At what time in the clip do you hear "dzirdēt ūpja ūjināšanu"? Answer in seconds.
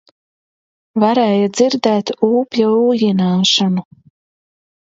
1.59-3.85